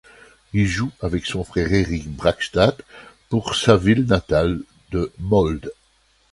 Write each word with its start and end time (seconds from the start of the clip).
Il 0.53 0.65
joue 0.65 0.89
avec 1.01 1.27
son 1.27 1.43
frère 1.43 1.71
Erik 1.71 2.09
Brakstad 2.09 2.75
pour 3.29 3.53
sa 3.55 3.77
ville 3.77 4.07
natale 4.07 4.63
de 4.89 5.11
Molde. 5.19 5.71